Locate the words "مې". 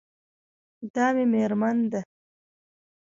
1.15-1.25